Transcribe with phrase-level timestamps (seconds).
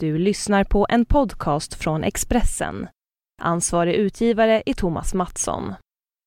[0.00, 2.88] Du lyssnar på en podcast från Expressen.
[3.42, 5.74] Ansvarig utgivare är Thomas Mattsson.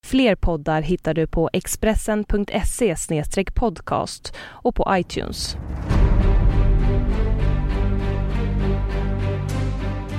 [0.07, 2.95] Fler poddar hittar du på expressen.se
[3.55, 5.57] podcast och på iTunes.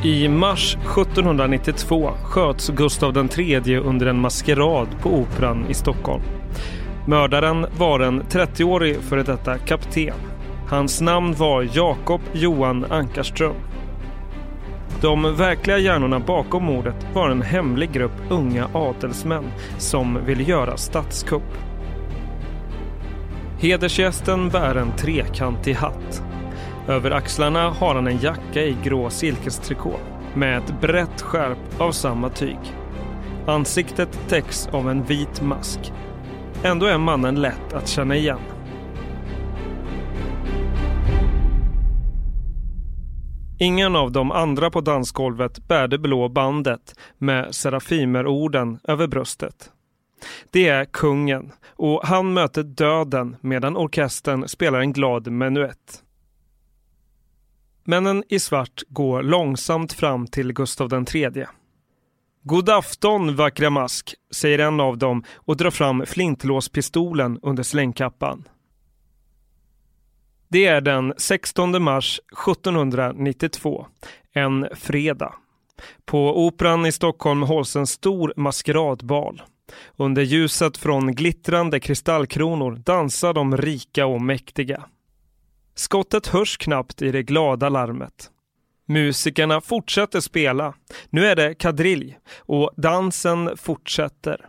[0.04, 6.22] I mars 1792 sköts Gustav III under en maskerad på Operan i Stockholm.
[7.06, 10.31] Mördaren var en 30-årig före detta kapten.
[10.72, 13.54] Hans namn var Jakob Johan Ankarström.
[15.00, 19.44] De verkliga hjärnorna bakom mordet var en hemlig grupp unga adelsmän
[19.78, 21.58] som ville göra statskupp.
[23.58, 26.22] Hedersgästen bär en trekantig hatt.
[26.88, 29.92] Över axlarna har han en jacka i grå silkestrikå
[30.34, 32.58] med ett brett skärp av samma tyg.
[33.46, 35.92] Ansiktet täcks av en vit mask.
[36.62, 38.40] Ändå är mannen lätt att känna igen.
[43.62, 49.70] Ingen av de andra på dansgolvet bär det blå bandet med serafimerorden över bröstet.
[50.50, 56.02] Det är kungen och han möter döden medan orkestern spelar en glad menuett.
[57.84, 61.46] Männen i svart går långsamt fram till Gustav III.
[62.42, 68.44] God afton vackra mask, säger en av dem och drar fram flintlåspistolen under slängkappan.
[70.52, 73.86] Det är den 16 mars 1792,
[74.32, 75.34] en fredag.
[76.04, 79.42] På Operan i Stockholm hålls en stor maskeradbal.
[79.96, 84.84] Under ljuset från glittrande kristallkronor dansar de rika och mäktiga.
[85.74, 88.30] Skottet hörs knappt i det glada larmet.
[88.86, 90.74] Musikerna fortsätter spela.
[91.10, 94.48] Nu är det kadrilj och dansen fortsätter.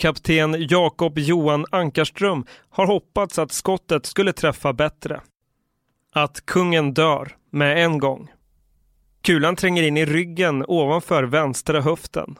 [0.00, 5.20] Kapten Jakob Johan Ankarström har hoppats att skottet skulle träffa bättre.
[6.12, 8.30] Att kungen dör med en gång.
[9.22, 12.38] Kulan tränger in i ryggen ovanför vänstra höften.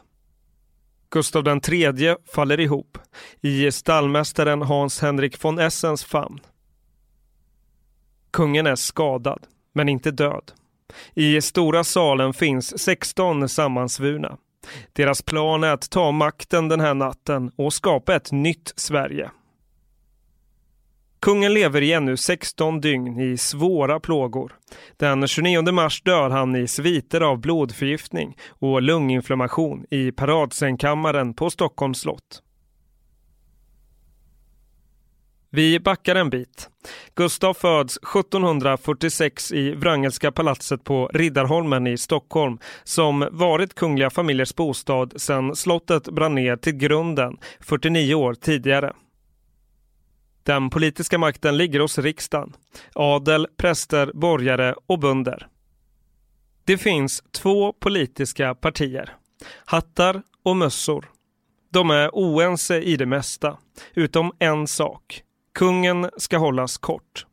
[1.09, 2.97] Gustav III faller ihop
[3.41, 6.39] i stallmästaren Hans Henrik von Essens famn.
[8.31, 10.51] Kungen är skadad, men inte död.
[11.13, 14.37] I stora salen finns 16 sammansvurna.
[14.93, 19.31] Deras plan är att ta makten den här natten och skapa ett nytt Sverige.
[21.21, 24.55] Kungen lever i ännu 16 dygn i svåra plågor.
[24.97, 31.99] Den 29 mars dör han i sviter av blodförgiftning och lunginflammation i paradsängkammaren på Stockholms
[31.99, 32.41] slott.
[35.53, 36.69] Vi backar en bit.
[37.15, 45.21] Gustav föds 1746 i Wrangelska palatset på Riddarholmen i Stockholm som varit kungliga familjers bostad
[45.21, 48.93] sedan slottet brann ner till grunden 49 år tidigare.
[50.43, 52.53] Den politiska makten ligger hos riksdagen,
[52.93, 55.47] adel, präster, borgare och bönder.
[56.65, 59.15] Det finns två politiska partier,
[59.65, 61.09] hattar och mössor.
[61.73, 63.57] De är oense i det mesta,
[63.93, 65.23] utom en sak.
[65.53, 67.25] Kungen ska hållas kort.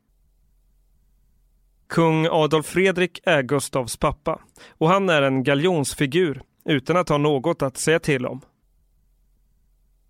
[1.89, 7.61] Kung Adolf Fredrik är Gustavs pappa och han är en galjonsfigur utan att ha något
[7.61, 8.41] att säga till om.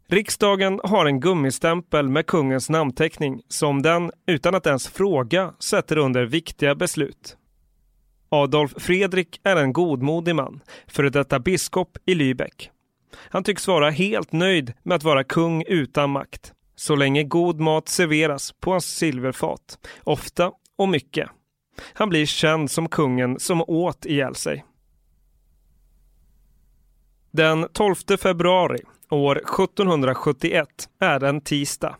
[0.07, 6.25] Riksdagen har en gummistämpel med kungens namnteckning som den, utan att ens fråga, sätter under
[6.25, 7.37] viktiga beslut.
[8.29, 12.69] Adolf Fredrik är en godmodig man, före detta biskop i Lübeck.
[13.15, 17.89] Han tycks vara helt nöjd med att vara kung utan makt så länge god mat
[17.89, 21.29] serveras på hans silverfat, ofta och mycket.
[21.93, 24.65] Han blir känd som kungen som åt ihjäl sig.
[27.31, 28.79] Den 12 februari
[29.09, 30.67] år 1771
[30.99, 31.97] är en tisdag.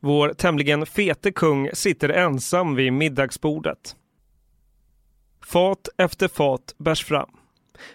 [0.00, 3.96] Vår tämligen fete kung sitter ensam vid middagsbordet.
[5.44, 7.30] Fat efter fat bärs fram.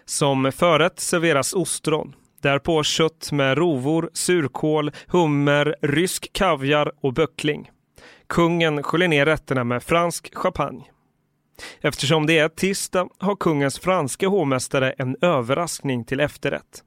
[0.06, 2.16] Som förrätt serveras ostron.
[2.44, 7.72] Därpå kött med rovor, surkål, hummer, rysk kaviar och böckling.
[8.28, 10.84] Kungen sköljer ner rätterna med fransk champagne.
[11.82, 16.84] Eftersom det är tisdag har kungens franske hovmästare en överraskning till efterrätt.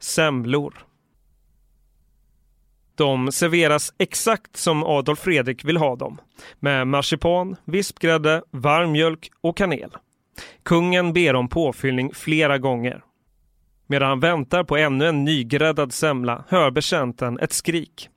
[0.00, 0.74] Semlor.
[2.94, 6.20] De serveras exakt som Adolf Fredrik vill ha dem.
[6.60, 9.90] Med marsipan, vispgrädde, varm mjölk och kanel.
[10.62, 13.02] Kungen ber om påfyllning flera gånger.
[13.86, 18.08] Medan han väntar på ännu en nygräddad semla hör betjänten ett skrik.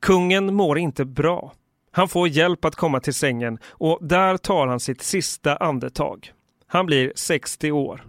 [0.00, 1.52] Kungen mår inte bra.
[1.92, 6.32] Han får hjälp att komma till sängen och där tar han sitt sista andetag.
[6.66, 8.04] Han blir 60 år.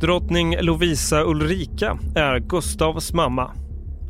[0.00, 3.50] Drottning Lovisa Ulrika är Gustavs mamma.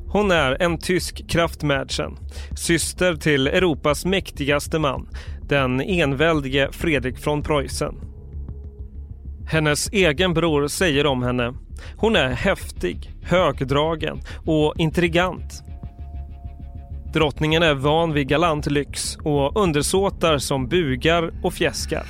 [0.09, 2.17] Hon är en tysk kraftmädchen,
[2.57, 5.09] syster till Europas mäktigaste man,
[5.49, 8.14] den enväldige Fredrik von Preussen.
[9.47, 11.55] Hennes egen bror säger om henne,
[11.97, 15.63] hon är häftig, högdragen och intrigant.
[17.13, 22.07] Drottningen är van vid galant lyx och undersåtar som bugar och fjäskar.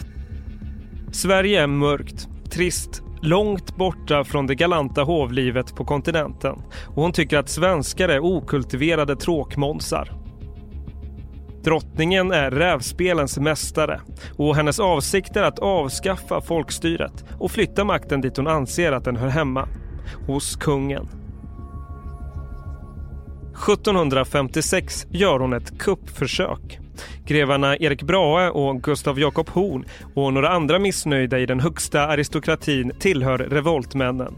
[1.12, 7.38] Sverige är mörkt, trist, långt borta från det galanta hovlivet på kontinenten och hon tycker
[7.38, 10.23] att svenskar är okultiverade tråkmånsar.
[11.64, 14.00] Drottningen är rävspelens mästare
[14.36, 19.16] och hennes avsikt är att avskaffa folkstyret och flytta makten dit hon anser att den
[19.16, 19.68] hör hemma,
[20.26, 21.08] hos kungen.
[23.68, 26.78] 1756 gör hon ett kuppförsök.
[27.26, 29.84] Grevarna Erik Brahe och Gustav Jakob Horn
[30.14, 34.34] och några andra missnöjda i den högsta aristokratin tillhör revoltmännen.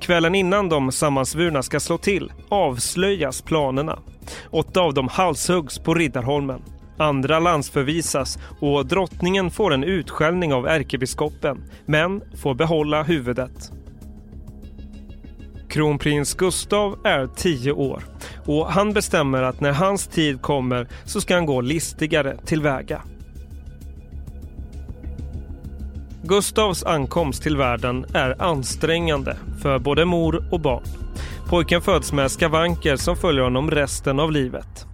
[0.00, 3.98] Kvällen innan de sammansvurna ska slå till avslöjas planerna.
[4.50, 6.62] Åtta av dem halshuggs på Riddarholmen.
[6.98, 13.72] Andra landsförvisas och drottningen får en utskällning av ärkebiskopen men får behålla huvudet.
[15.68, 18.02] Kronprins Gustav är tio år
[18.46, 23.02] och han bestämmer att när hans tid kommer så ska han gå listigare tillväga.
[26.28, 30.82] Gustavs ankomst till världen är ansträngande för både mor och barn.
[31.48, 34.86] Pojken föds med skavanker som följer honom resten av livet.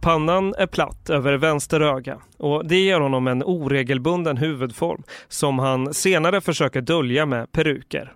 [0.00, 5.94] Pannan är platt över vänster öga och det ger honom en oregelbunden huvudform som han
[5.94, 8.12] senare försöker dölja med peruker.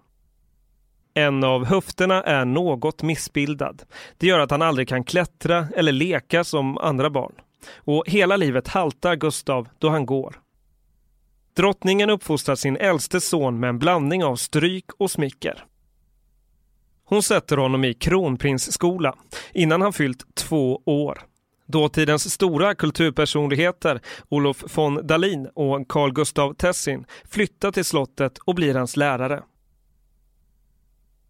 [1.15, 3.83] En av höfterna är något missbildad.
[4.19, 7.33] Det gör att han aldrig kan klättra eller leka som andra barn.
[7.77, 10.37] Och hela livet haltar Gustav då han går.
[11.58, 15.64] Drottningen uppfostrar sin äldste son med en blandning av stryk och smicker.
[17.05, 19.14] Hon sätter honom i kronprinsskola
[19.52, 21.22] innan han fyllt två år.
[21.66, 28.75] Dåtidens stora kulturpersonligheter Olof von Dalin och Carl Gustav Tessin flyttar till slottet och blir
[28.75, 29.43] hans lärare.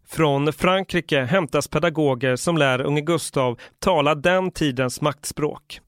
[0.08, 5.80] Från Frankrike hämtas pedagoger som lär unge Gustav tala den tidens maktspråk.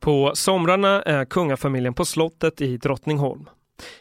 [0.00, 3.48] På somrarna är kungafamiljen på slottet i Drottningholm.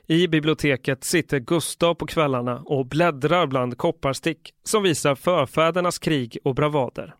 [0.08, 6.56] I biblioteket sitter Gustav på kvällarna och bläddrar bland kopparstick som visar förfädernas krig och
[6.56, 7.16] bravader.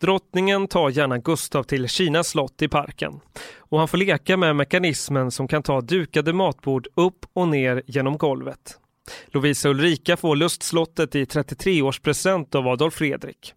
[0.00, 3.20] Drottningen tar gärna Gustav till Kinas slott i parken
[3.58, 8.18] och han får leka med mekanismen som kan ta dukade matbord upp och ner genom
[8.18, 8.78] golvet.
[9.26, 13.54] Lovisa Ulrika får lustslottet i 33-årspresent av Adolf Fredrik.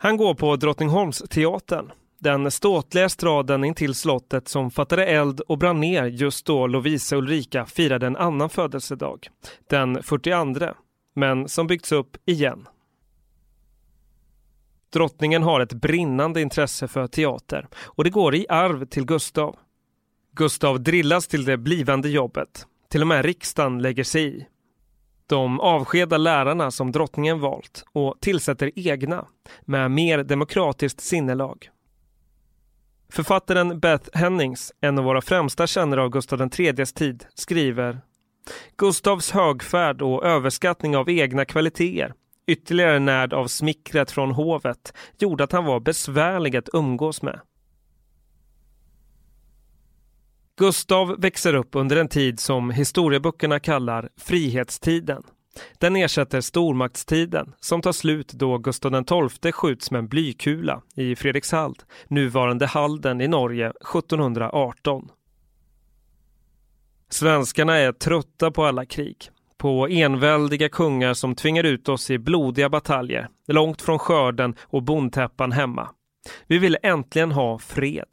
[0.00, 6.04] Han går på Drottningholmsteatern, den ståtliga estraden intill slottet som fattade eld och brann ner
[6.04, 9.28] just då Lovisa Ulrika firade en annan födelsedag,
[9.70, 10.74] den 42,
[11.14, 12.68] men som byggts upp igen.
[14.92, 19.56] Drottningen har ett brinnande intresse för teater och det går i arv till Gustav.
[20.34, 22.66] Gustav drillas till det blivande jobbet.
[22.88, 24.46] Till och med riksdagen lägger sig i.
[25.28, 29.26] De avskedar lärarna som drottningen valt och tillsätter egna
[29.60, 31.70] med mer demokratiskt sinnelag.
[33.12, 38.00] Författaren Beth Hennings, en av våra främsta kännare av Gustav IIIs tid, skriver
[38.76, 42.14] Gustavs högfärd och överskattning av egna kvaliteter
[42.48, 47.40] ytterligare närd av smickret från hovet gjorde att han var besvärlig att umgås med.
[50.58, 55.22] Gustav växer upp under en tid som historieböckerna kallar frihetstiden.
[55.78, 61.82] Den ersätter stormaktstiden som tar slut då Gustav XII skjuts med en blykula i Fredrikshald,
[62.08, 65.08] nuvarande Halden i Norge 1718.
[67.10, 72.68] Svenskarna är trötta på alla krig, på enväldiga kungar som tvingar ut oss i blodiga
[72.68, 75.88] bataljer, långt från skörden och bondtäppan hemma.
[76.46, 78.08] Vi vill äntligen ha fred.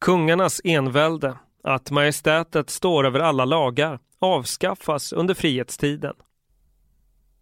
[0.00, 6.14] Kungarnas envälde, att majestätet står över alla lagar, avskaffas under frihetstiden.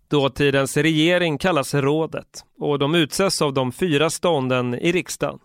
[0.08, 5.38] Dåtidens regering kallas rådet och de utses av de fyra stånden i riksdagen.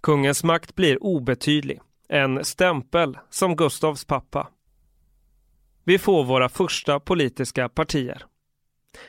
[0.00, 4.48] Kungens makt blir obetydlig, en stämpel som Gustavs pappa.
[5.84, 8.24] Vi får våra första politiska partier.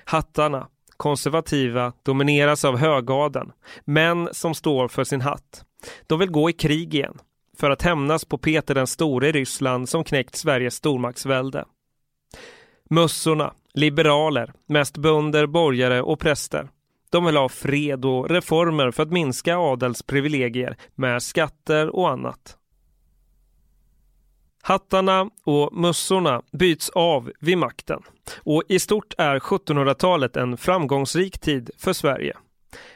[0.06, 0.68] Hattarna,
[0.98, 3.52] konservativa, domineras av högadeln,
[3.86, 5.64] män som står för sin hatt.
[6.08, 7.20] De vill gå i krig igen
[7.60, 11.66] för att hämnas på Peter den store i Ryssland som knäckt Sveriges stormaktsvälde.
[12.90, 16.70] Mössorna, liberaler, mest bönder, borgare och präster.
[17.10, 22.58] De vill ha fred och reformer för att minska adels privilegier med skatter och annat.
[24.62, 28.02] Hattarna och mössorna byts av vid makten
[28.44, 32.38] och i stort är 1700-talet en framgångsrik tid för Sverige.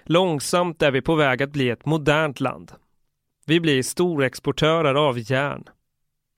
[0.04, 2.72] Långsamt är vi på väg att bli ett modernt land.
[3.52, 5.64] Vi blir storexportörer av järn.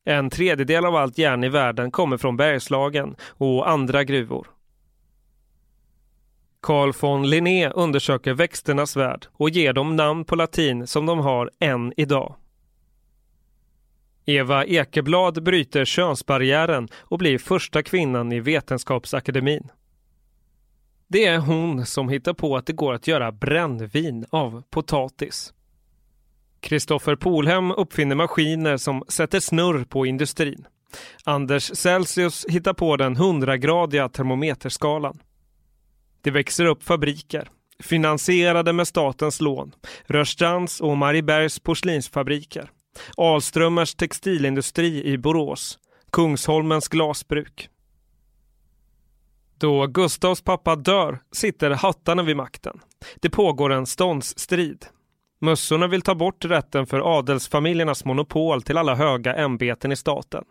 [0.05, 4.47] En tredjedel av allt järn i världen kommer från Bergslagen och andra gruvor.
[6.61, 11.51] Carl von Linné undersöker växternas värld och ger dem namn på latin som de har
[11.59, 12.35] än idag.
[14.25, 19.69] Eva Ekeblad bryter könsbarriären och blir första kvinnan i Vetenskapsakademin.
[21.07, 25.53] Det är hon som hittar på att det går att göra brännvin av potatis.
[26.63, 30.67] Kristoffer Polhem uppfinner maskiner som sätter snurr på industrin.
[31.23, 35.19] Anders Celsius hittar på den 100-gradiga termometerskalan.
[36.21, 39.71] Det växer upp fabriker, finansierade med statens lån.
[40.05, 42.69] Rörstrands och Mariebergs porslinsfabriker.
[43.17, 45.79] Alströmers textilindustri i Borås.
[46.11, 47.69] Kungsholmens glasbruk.
[49.57, 52.79] Då Gustavs pappa dör sitter hattarna vid makten.
[53.15, 54.85] Det pågår en ståndsstrid.
[55.43, 60.43] Mössorna vill ta bort rätten för adelsfamiljernas monopol till alla höga ämbeten i staten.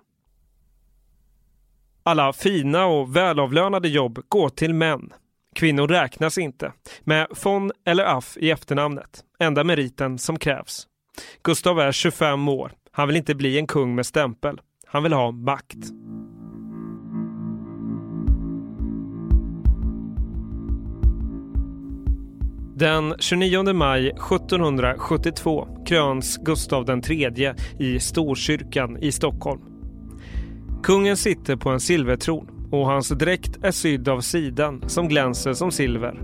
[2.03, 5.13] Alla fina och välavlönade jobb går till män.
[5.55, 10.87] Kvinnor räknas inte, med von eller aff i efternamnet, enda meriten som krävs.
[11.43, 12.73] Gustav är 25 år.
[12.91, 14.61] Han vill inte bli en kung med stämpel.
[14.87, 15.79] Han vill ha makt.
[22.83, 29.61] Den 29 maj 1772 kröns Gustav III i Storkyrkan i Stockholm.
[30.83, 35.71] Kungen sitter på en silvertron och hans dräkt är sydd av siden som glänser som
[35.71, 36.21] silver.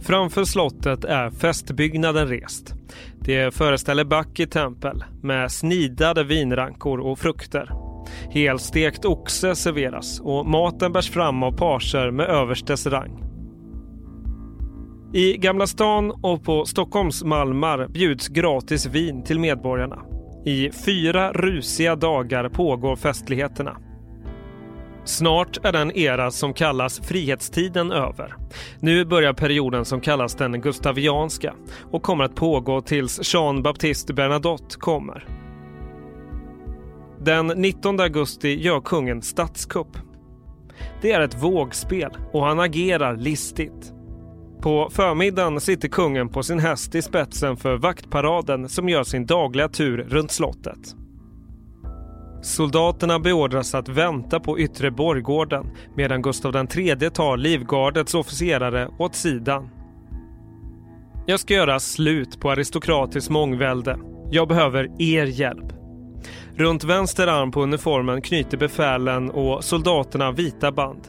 [0.00, 2.74] Framför slottet är festbyggnaden rest.
[3.20, 7.70] Det föreställer Backi tempel med snidade vinrankor och frukter.
[8.30, 13.25] Helstekt oxe serveras och maten bärs fram av parser med överstes rang.
[15.16, 20.02] I Gamla stan och på Stockholms Malmar bjuds gratis vin till medborgarna.
[20.44, 23.76] I fyra rusiga dagar pågår festligheterna.
[25.04, 28.34] Snart är den era som kallas frihetstiden över.
[28.80, 31.54] Nu börjar perioden som kallas den gustavianska
[31.90, 35.26] och kommer att pågå tills Jean Baptiste Bernadotte kommer.
[37.20, 39.98] Den 19 augusti gör kungen statskupp.
[41.02, 43.95] Det är ett vågspel och han agerar listigt.
[44.66, 49.68] På förmiddagen sitter kungen på sin häst i spetsen för vaktparaden som gör sin dagliga
[49.68, 50.96] tur runt slottet.
[52.42, 59.68] Soldaterna beordras att vänta på yttre borggården medan Gustav III tar livgardets officerare åt sidan.
[61.26, 63.98] Jag ska göra slut på aristokratiskt mångvälde.
[64.30, 65.72] Jag behöver er hjälp.
[66.54, 71.08] Runt vänster arm på uniformen knyter befälen och soldaterna vita band.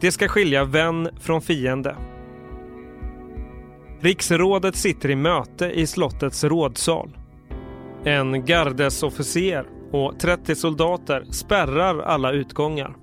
[0.00, 1.96] Det ska skilja vän från fiende.
[4.04, 7.18] Riksrådet sitter i möte i slottets rådsal.
[8.04, 12.96] En gardesofficer och 30 soldater spärrar alla utgångar.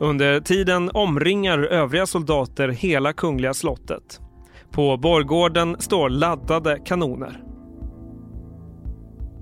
[0.00, 4.20] Under tiden omringar övriga soldater hela kungliga slottet.
[4.70, 7.42] På borggården står laddade kanoner.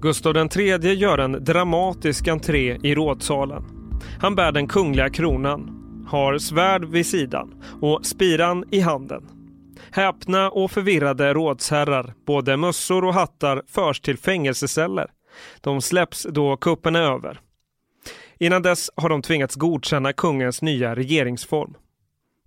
[0.01, 3.65] Gustav III gör en dramatisk entré i rådsalen.
[4.21, 5.71] Han bär den kungliga kronan,
[6.09, 9.34] har svärd vid sidan och spiran i handen.
[9.95, 15.11] Häpna och förvirrade rådsherrar, både mössor och hattar, förs till fängelseceller
[15.61, 17.41] de släpps då kuppen är över.
[18.39, 21.75] Innan dess har de tvingats godkänna kungens nya regeringsform.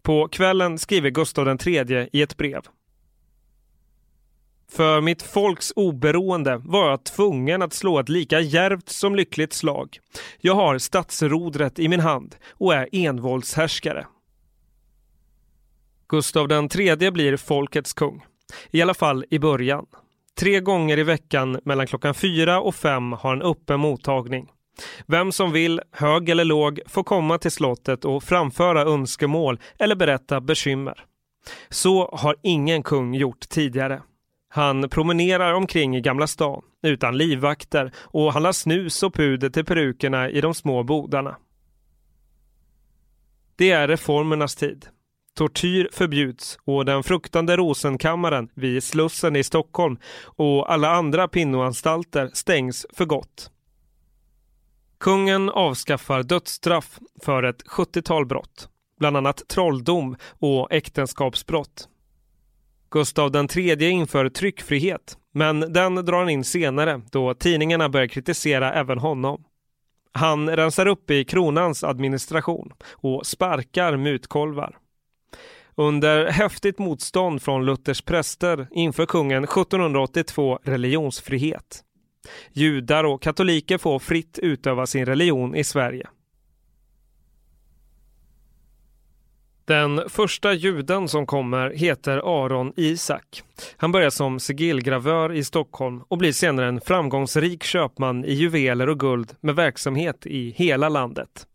[0.02, 2.62] På kvällen skriver Gustav III i ett brev.
[4.72, 10.00] För mitt folks oberoende var jag tvungen att slå ett lika järvt som lyckligt slag.
[10.40, 14.06] Jag har statsrodret i min hand och är envåldshärskare.
[16.10, 18.26] Gustav III blir folkets kung.
[18.72, 19.86] I alla fall i början.
[20.40, 24.52] Tre gånger i veckan mellan klockan fyra och fem har en öppen mottagning.
[25.08, 30.42] Vem som vill, hög eller låg, får komma till slottet och framföra önskemål eller berätta
[30.42, 31.06] bekymmer.
[31.70, 34.02] Så har ingen kung gjort tidigare.
[34.50, 40.30] Han promenerar omkring i Gamla stan utan livvakter och handlar snus och puder till perukerna
[40.30, 41.38] i de små bodarna.
[43.56, 44.88] Det är reformernas tid.
[45.38, 52.86] Tortyr förbjuds och den fruktande Rosenkammaren vid Slussen i Stockholm och alla andra pinnoanstalter stängs
[52.94, 53.52] för gott.
[55.00, 61.90] Kungen avskaffar dödsstraff för ett 70-tal brott, bland annat trolldom och äktenskapsbrott.
[62.92, 68.98] Gustav III inför tryckfrihet Men den drar han in senare då tidningarna börjar kritisera även
[68.98, 69.44] honom.
[70.12, 74.78] Han rensar upp i kronans administration och sparkar mutkolvar.
[75.80, 81.84] Under häftigt motstånd från Luthers präster inför kungen 1782 religionsfrihet.
[82.54, 86.08] Judar och katoliker får fritt utöva sin religion i Sverige.
[89.66, 93.44] Den första juden som kommer heter Aron Isak.
[93.78, 99.00] Han börjar som sigillgravör i Stockholm och blir senare en framgångsrik köpman i juveler och
[99.00, 101.48] guld med verksamhet i hela landet.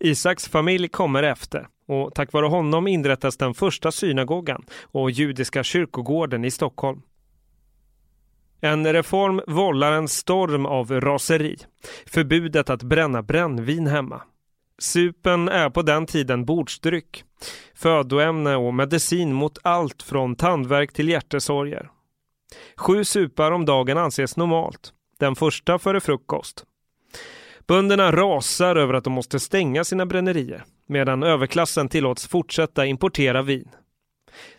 [0.00, 6.44] Isaks familj kommer efter och tack vare honom inrättas den första synagogan och judiska kyrkogården
[6.44, 7.02] i Stockholm.
[8.60, 11.56] En reform vållar en storm av raseri.
[12.06, 14.22] Förbudet att bränna brännvin hemma.
[14.78, 17.24] Supen är på den tiden bordsdryck,
[17.74, 21.90] födoämne och medicin mot allt från tandvärk till hjärtesorger.
[22.76, 26.64] Sju supar om dagen anses normalt, den första före frukost.
[27.66, 33.68] Bönderna rasar över att de måste stänga sina brännerier medan överklassen tillåts fortsätta importera vin.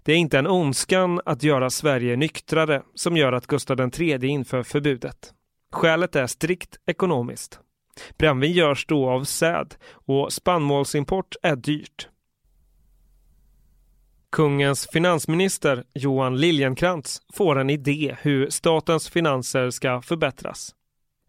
[0.03, 4.63] Det är inte en ondskan att göra Sverige nyktrare som gör att Gustav III inför
[4.63, 5.33] förbudet.
[5.71, 7.59] Skälet är strikt ekonomiskt.
[8.17, 12.09] Brännvin görs då av säd och spannmålsimport är dyrt.
[14.31, 20.75] Kungens finansminister Johan Liljenkrantz får en idé hur statens finanser ska förbättras.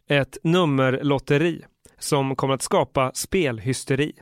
[0.08, 1.64] Ett nummerlotteri
[1.98, 4.12] som kommer att skapa spelhysteri.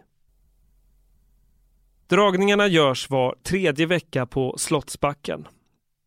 [2.14, 5.48] Dragningarna görs var tredje vecka på Slottsbacken.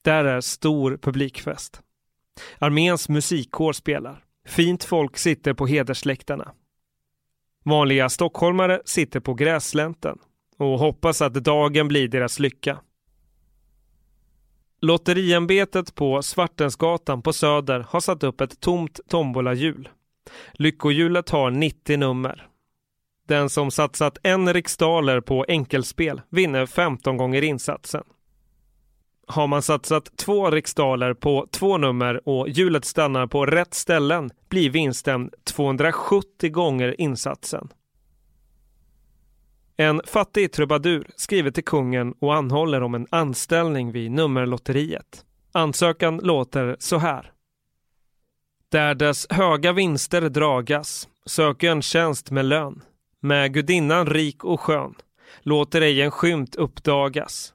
[0.03, 1.81] Där är stor publikfest.
[2.59, 4.23] Arméns musikkår spelar.
[4.45, 6.51] Fint folk sitter på hedersläktarna.
[7.65, 10.17] Vanliga stockholmare sitter på gräslänten
[10.57, 12.79] och hoppas att dagen blir deras lycka.
[14.81, 19.89] Lotteriämbetet på Svartensgatan på Söder har satt upp ett tomt tombolahjul.
[20.53, 22.46] Lyckohjulet har 90 nummer.
[23.27, 28.03] Den som satsat en riksdaler på enkelspel vinner 15 gånger insatsen.
[29.27, 34.69] Har man satsat två riksdaler på två nummer och hjulet stannar på rätt ställen blir
[34.69, 37.69] vinsten 270 gånger insatsen.
[39.77, 45.25] En fattig trubadur skriver till kungen och anhåller om en anställning vid nummerlotteriet.
[45.51, 47.31] Ansökan låter så här.
[48.69, 52.83] Där dess höga vinster dragas söker en tjänst med lön.
[53.19, 54.95] Med gudinnan rik och skön
[55.41, 57.53] låter ej en skymt uppdagas.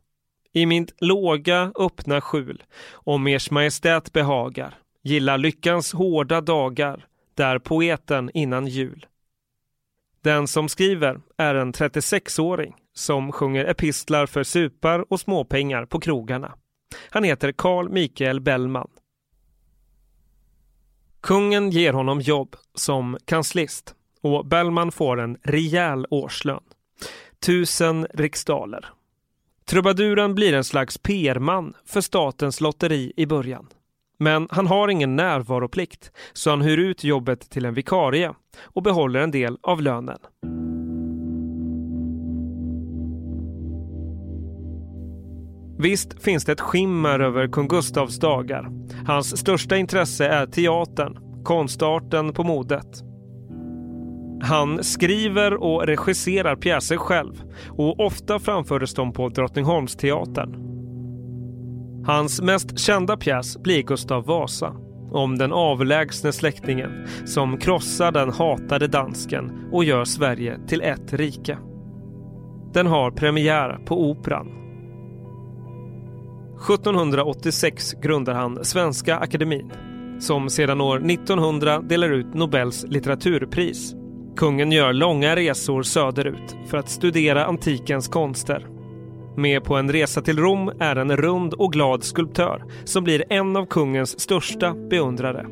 [0.52, 8.30] I mitt låga öppna skjul om ers majestät behagar Gilla lyckans hårda dagar där poeten
[8.34, 9.06] innan jul.
[10.20, 16.54] Den som skriver är en 36-åring som sjunger epistlar för supar och småpengar på krogarna.
[17.10, 18.90] Han heter Carl Mikael Bellman.
[21.20, 26.62] Kungen ger honom jobb som kanslist och Bellman får en rejäl årslön.
[27.46, 28.86] Tusen riksdaler.
[29.64, 33.66] Trubaduren blir en slags PR-man för statens lotteri i början.
[34.18, 38.32] Men han har ingen närvaroplikt så han hyr ut jobbet till en vikarie
[38.62, 40.18] och behåller en del av lönen.
[45.78, 48.70] Visst finns det ett skimmer över kung Gustavs dagar.
[49.06, 53.11] Hans största intresse är teatern, konstarten på modet.
[54.42, 60.72] Han skriver och regisserar pjäser själv och ofta framfördes de på Drottningholmsteatern.
[62.06, 64.74] Hans mest kända pjäs blir Gustav Vasa
[65.12, 71.58] om den avlägsne släktingen som krossar den hatade dansken och gör Sverige till ett rike.
[72.74, 74.48] Den har premiär på Operan.
[76.70, 79.72] 1786 grundar han Svenska Akademin
[80.20, 83.94] som sedan år 1900 delar ut Nobels litteraturpris.
[84.36, 88.66] Kungen gör långa resor söderut för att studera antikens konster.
[89.36, 93.56] Med på en resa till Rom är en rund och glad skulptör som blir en
[93.56, 95.46] av kungens största beundrare.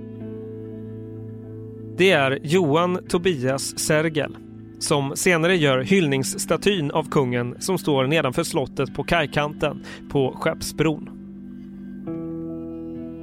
[1.97, 4.37] Det är Johan Tobias Sergel
[4.79, 11.11] som senare gör hyllningsstatyn av kungen som står nedanför slottet på kajkanten på Skeppsbron.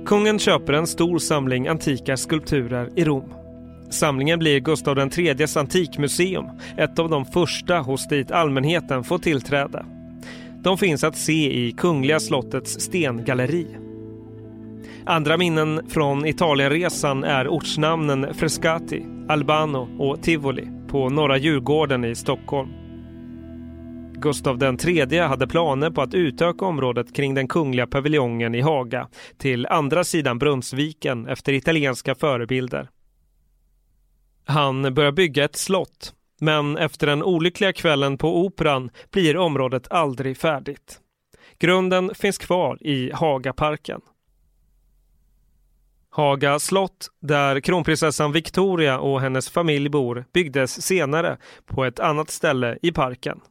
[0.06, 3.37] Kungen köper en stor samling antika skulpturer i Rom.
[3.89, 6.45] Samlingen blir Gustav IIIs antikmuseum,
[6.78, 9.86] ett av de första hos dit allmänheten får tillträde.
[10.63, 13.67] De finns att se i Kungliga slottets stengalleri.
[15.06, 22.69] Andra minnen från Italienresan är ortsnamnen Frescati, Albano och Tivoli på Norra Djurgården i Stockholm.
[24.13, 29.65] Gustav III hade planer på att utöka området kring den kungliga paviljongen i Haga till
[29.65, 32.89] andra sidan Brunnsviken efter italienska förebilder.
[34.47, 40.38] Han börjar bygga ett slott, men efter den olyckliga kvällen på Operan blir området aldrig
[40.38, 40.99] färdigt.
[41.60, 44.01] Grunden finns kvar i Hagaparken.
[46.10, 52.77] Haga slott, där kronprinsessan Victoria och hennes familj bor, byggdes senare på ett annat ställe
[52.81, 53.41] i parken.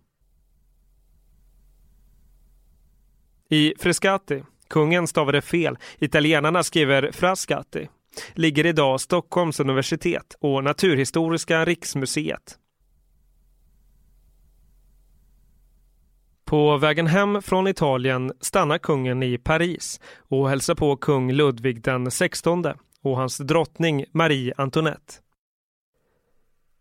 [3.48, 7.88] I Frescati, kungen stavade fel, italienarna skriver Frascati,
[8.34, 12.58] ligger idag Stockholms universitet och Naturhistoriska riksmuseet.
[16.44, 22.10] På vägen hem från Italien stannar kungen i Paris och hälsar på kung Ludvig den
[22.10, 25.14] XVI och hans drottning Marie Antoinette.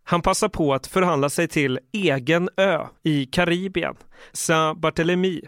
[0.03, 3.95] Han passar på att förhandla sig till egen ö i Karibien,
[4.31, 5.41] Saint-Barthélemy.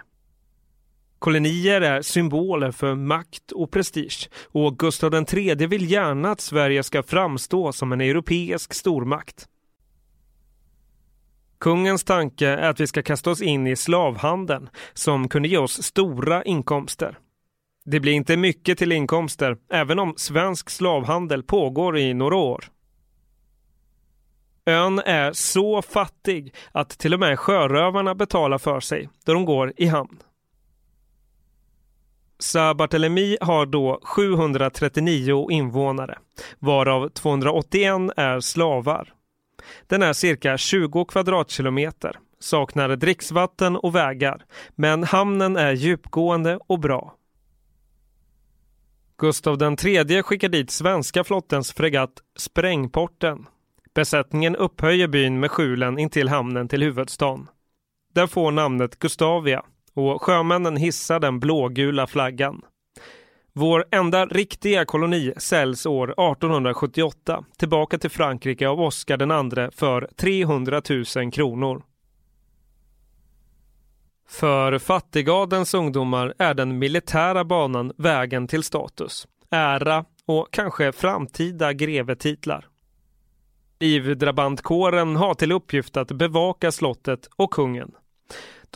[1.20, 7.04] Kolonier är symboler för makt och prestige och Gustav III vill gärna att Sverige ska
[7.04, 9.48] framstå som en europeisk stormakt.
[11.60, 15.84] Kungens tanke är att vi ska kasta oss in i slavhandeln som kunde ge oss
[15.84, 17.18] stora inkomster.
[17.86, 22.66] Det blir inte mycket till inkomster, även om svensk slavhandel pågår i några år.
[24.66, 29.74] Ön är så fattig att till och med sjörövarna betalar för sig då de går
[29.78, 30.20] i hamn.
[32.40, 36.18] Sa-Barthélemy har då 739 invånare,
[36.60, 39.14] varav 281 är slavar.
[39.88, 44.46] Den är cirka 20 kvadratkilometer, saknar dricksvatten och vägar,
[44.76, 47.14] men hamnen är djupgående och bra.
[49.18, 53.46] Gustav III skickar dit svenska flottens fregatt Sprängporten.
[53.96, 57.48] Besättningen upphöjer byn med skjulen intill hamnen till huvudstaden.
[58.14, 59.64] Där får namnet Gustavia
[59.98, 62.62] och sjömännen hissar den blågula flaggan.
[63.54, 70.82] Vår enda riktiga koloni säljs år 1878 tillbaka till Frankrike av Oscar II för 300
[71.16, 71.84] 000 kronor.
[74.30, 82.68] För fattigadens ungdomar är den militära banan vägen till status, ära och kanske framtida grevetitlar.
[83.80, 87.92] Livdrabantkåren har till uppgift att bevaka slottet och kungen.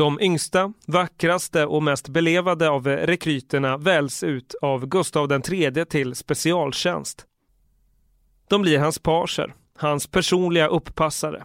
[0.01, 7.25] De yngsta, vackraste och mest belevade av rekryterna väljs ut av Gustav III till specialtjänst.
[8.47, 11.43] De blir hans parser, hans personliga upppassare.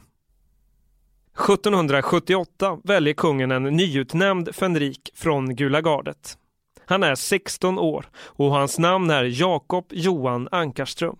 [1.32, 6.38] 1778 väljer kungen en nyutnämnd fänrik från Gula gardet.
[6.86, 11.16] Han är 16 år och hans namn är Jakob Johan Ankarström.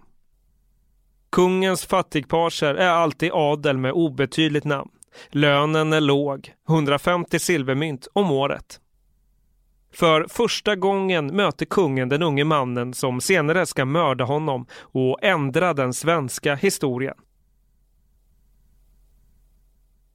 [1.30, 4.90] Kungens fattigparser är alltid adel med obetydligt namn.
[5.28, 8.80] Lönen är låg, 150 silvermynt om året.
[9.92, 15.74] För första gången möter kungen den unge mannen som senare ska mörda honom och ändra
[15.74, 17.14] den svenska historien.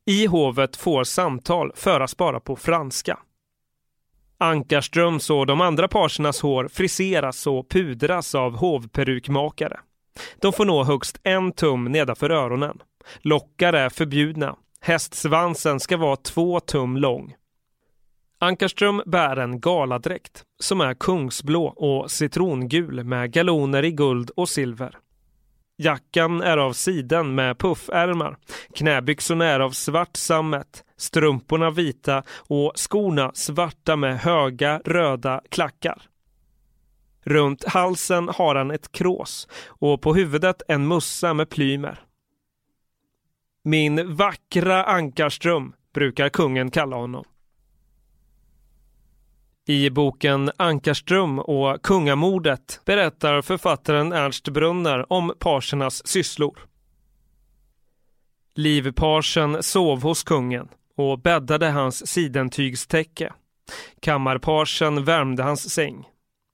[0.06, 3.20] I hovet får samtal föras bara på franska.
[4.38, 9.80] Ankarströms och de andra parsernas hår friseras och pudras av hovperukmakare.
[10.40, 12.82] De får nå högst en tum nedanför öronen.
[13.20, 17.36] Lockar är förbjudna Hästsvansen ska vara två tum lång.
[18.40, 24.98] Ankarström bär en galadräkt som är kungsblå och citrongul med galoner i guld och silver.
[25.78, 28.38] Jackan är av siden med puffärmar,
[28.76, 36.02] knäbyxorna är av svart sammet, strumporna vita och skorna svarta med höga röda klackar.
[37.24, 42.06] Runt halsen har han ett krås och på huvudet en mussa med plymer.
[43.64, 47.26] Min vackra Ankarström brukar kungen kalla honom.
[49.68, 56.60] I boken Ankarström och kungamordet berättar författaren Ernst Brunner om parsernas sysslor.
[58.56, 63.34] Livparsen sov hos kungen och bäddade hans sidentygstäcke.
[64.00, 66.08] Kammarparsen värmde hans säng.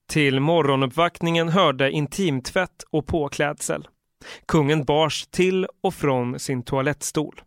[0.10, 3.88] Till morgonuppvaktningen hörde intimtvätt och påklädsel.
[4.46, 7.42] Kungen bars till och från sin toalettstol.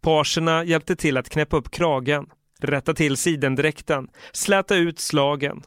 [0.00, 2.26] Parserna hjälpte till att knäppa upp kragen,
[2.58, 5.62] rätta till sidendräkten, släta ut slagen.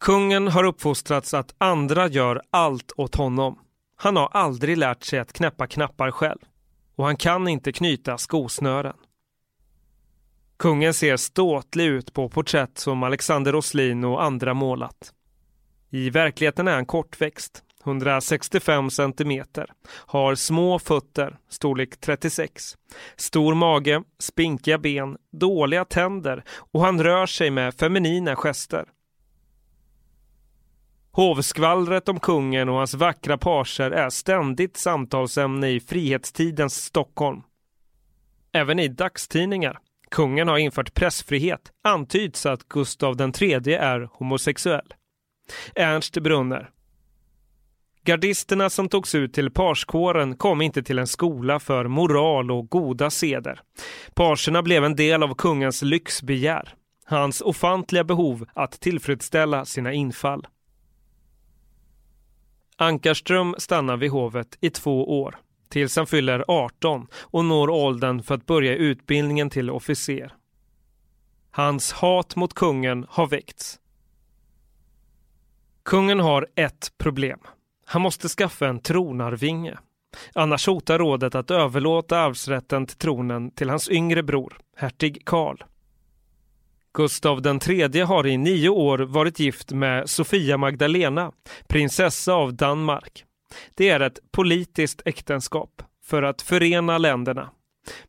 [0.00, 3.58] Kungen har uppfostrats att andra gör allt åt honom.
[3.96, 6.38] Han har aldrig lärt sig att knäppa knappar själv
[6.96, 8.96] och han kan inte knyta skosnören.
[10.56, 15.12] Kungen ser ståtlig ut på porträtt som Alexander Roslin och andra målat.
[15.90, 19.72] I verkligheten är han kortväxt, 165 centimeter,
[20.06, 22.76] har små fötter, storlek 36,
[23.16, 28.84] stor mage, spinkiga ben, dåliga tänder och han rör sig med feminina gester.
[31.12, 37.42] Hovskvallret om kungen och hans vackra parser är ständigt samtalsämne i frihetstidens Stockholm.
[38.52, 39.78] Även i dagstidningar.
[40.10, 41.60] Kungen har infört pressfrihet.
[41.84, 44.94] Antyds att Gustav III är homosexuell.
[45.74, 46.70] Ernst Brunner.
[48.04, 53.10] Gardisterna som togs ut till parskåren kom inte till en skola för moral och goda
[53.10, 53.60] seder.
[54.14, 56.74] Parserna blev en del av kungens lyxbegär.
[57.04, 60.46] Hans ofantliga behov att tillfredsställa sina infall.
[62.76, 65.36] Ankarström stannar vid hovet i två år
[65.68, 70.34] tills han fyller 18 och når åldern för att börja utbildningen till officer.
[71.50, 73.80] Hans hat mot kungen har väckts.
[75.82, 77.40] Kungen har ett problem.
[77.90, 79.78] Han måste skaffa en tronarvinge.
[80.34, 85.56] Annars hotar rådet att överlåta arvsrätten till tronen till hans yngre bror, hertig Karl.
[86.94, 91.32] Gustav III har i nio år varit gift med Sofia Magdalena,
[91.68, 93.24] prinsessa av Danmark.
[93.74, 97.50] Det är ett politiskt äktenskap för att förena länderna.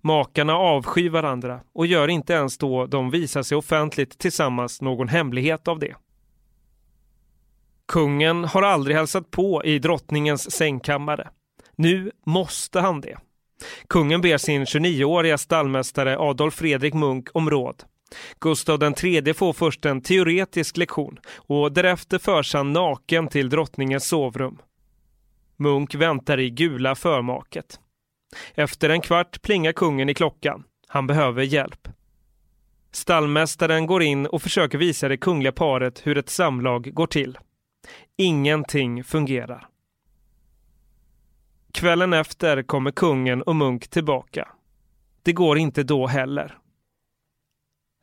[0.01, 5.67] Makarna avskyr varandra och gör inte ens då de visar sig offentligt tillsammans någon hemlighet
[5.67, 5.95] av det.
[7.91, 11.29] Kungen har aldrig hälsat på i drottningens sängkammare.
[11.75, 13.17] Nu måste han det.
[13.89, 17.83] Kungen ber sin 29-åriga stallmästare Adolf Fredrik Munk om råd.
[18.39, 24.57] Gustav III får först en teoretisk lektion och därefter förs han naken till drottningens sovrum.
[25.57, 27.79] Munk väntar i gula förmaket.
[28.55, 30.63] Efter en kvart plingar kungen i klockan.
[30.87, 31.87] Han behöver hjälp.
[32.91, 37.37] Stallmästaren går in och försöker visa det kungliga paret hur ett samlag går till.
[38.17, 39.67] Ingenting fungerar.
[41.73, 44.47] Kvällen efter kommer kungen och Munk tillbaka.
[45.23, 46.57] Det går inte då heller.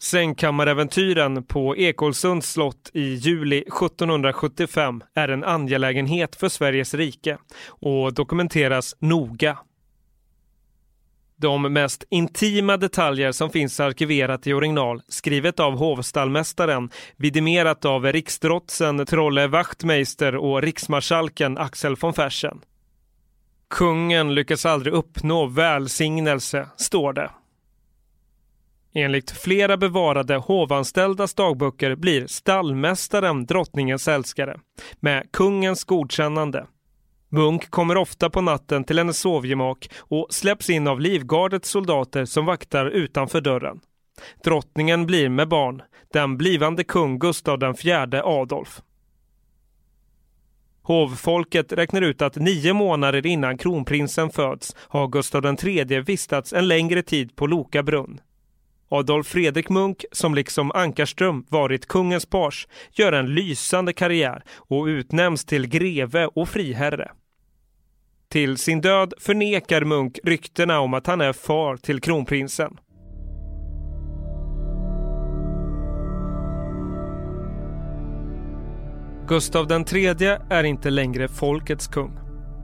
[0.02, 8.96] Sängkammaräventyren på Ekolsunds slott i juli 1775 är en angelägenhet för Sveriges rike och dokumenteras
[8.98, 9.58] noga.
[11.40, 19.06] De mest intima detaljer som finns arkiverat i original, skrivet av hovstallmästaren, vidimerat av riksdrotsen
[19.06, 22.60] Trolle Wachtmeister och riksmarskalken Axel von Fersen.
[23.70, 27.30] Kungen lyckas aldrig uppnå välsignelse, står det.
[28.94, 34.60] Enligt flera bevarade hovanställdas dagböcker blir stallmästaren drottningens älskare,
[35.00, 36.66] med kungens godkännande.
[37.28, 42.46] Munk kommer ofta på natten till hennes sovgemak och släpps in av livgardets soldater som
[42.46, 43.80] vaktar utanför dörren.
[44.44, 48.80] Drottningen blir med barn, den blivande kung Gustav IV Adolf.
[50.82, 57.02] Hovfolket räknar ut att nio månader innan kronprinsen föds har Gustav III vistats en längre
[57.02, 58.20] tid på Loka brunn.
[58.88, 65.44] Adolf Fredrik Munk, som liksom Ankarström varit kungens pars, gör en lysande karriär och utnämns
[65.44, 67.10] till greve och friherre.
[68.28, 72.78] Till sin död förnekar Munk ryktena om att han är far till kronprinsen.
[79.28, 82.18] Gustav III är inte längre folkets kung.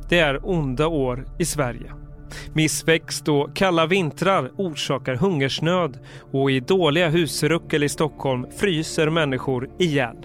[0.09, 2.04] Det är onda år i Sverige.
[2.53, 5.99] Missväxt och kalla vintrar orsakar hungersnöd
[6.33, 10.17] och i dåliga husruckel i Stockholm fryser människor ihjäl.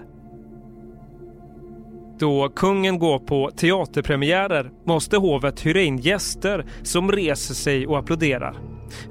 [2.18, 8.56] Då kungen går på teaterpremiärer måste hovet hyra in gäster som reser sig och applåderar.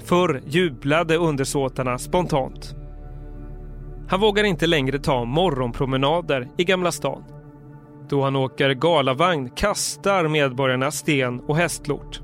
[0.06, 2.76] Förr jublade undersåtarna spontant.
[4.10, 7.24] Han vågar inte längre ta morgonpromenader i Gamla stan.
[8.10, 12.22] Då han åker galavagn kastar medborgarna sten och hästlort.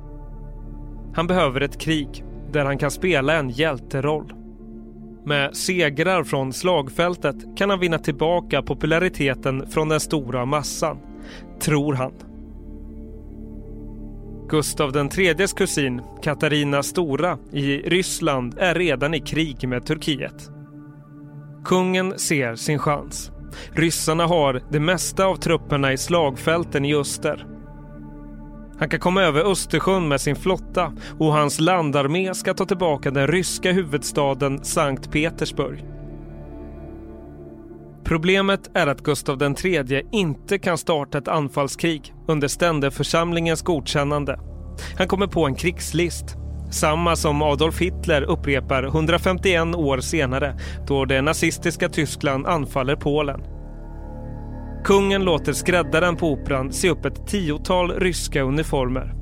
[1.16, 4.34] Han behöver ett krig där han kan spela en hjälteroll.
[5.26, 10.98] Med segrar från slagfältet kan han vinna tillbaka populariteten från den stora massan,
[11.62, 12.12] tror han.
[14.50, 20.50] Gustav IIIs kusin, Katarina Stora, i Ryssland är redan i krig med Turkiet.
[21.66, 23.32] Kungen ser sin chans.
[23.72, 27.55] Ryssarna har det mesta av trupperna i slagfälten i öster
[28.80, 33.28] han kan komma över Östersjön med sin flotta och hans landarmé ska ta tillbaka den
[33.28, 35.86] ryska huvudstaden Sankt Petersburg.
[38.04, 44.40] Problemet är att Gustav III inte kan starta ett anfallskrig under ständerförsamlingens godkännande.
[44.98, 46.26] Han kommer på en krigslist.
[46.72, 53.55] Samma som Adolf Hitler upprepar 151 år senare då det nazistiska Tyskland anfaller Polen.
[54.86, 59.14] Kungen låter skräddaren på operan se upp ett tiotal ryska uniformer.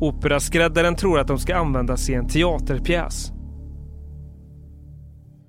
[0.00, 3.30] Operaskräddaren tror att de ska användas i en teaterpjäs.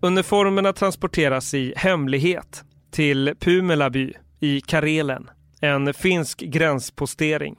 [0.02, 5.30] Uniformerna transporteras i hemlighet till Pumelaby i Karelen,
[5.62, 7.56] en finsk gränspostering.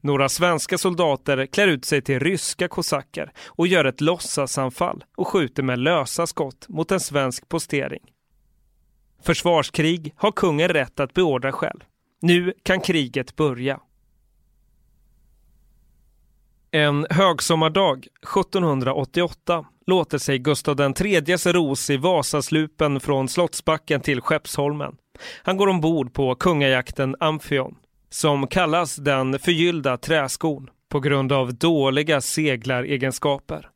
[0.00, 5.62] Några svenska soldater klär ut sig till ryska kosacker och gör ett låtsasanfall och skjuter
[5.62, 8.11] med lösa skott mot en svensk postering.
[9.22, 11.80] Försvarskrig har kungen rätt att beordra själv.
[12.22, 13.80] Nu kan kriget börja.
[16.70, 24.96] En högsommardag 1788 låter sig Gustav IIIs ros i Vasaslupen från Slottsbacken till Skeppsholmen.
[25.42, 27.74] Han går ombord på kungajakten Amphion
[28.10, 33.71] som kallas den förgyllda träskon på grund av dåliga seglaregenskaper.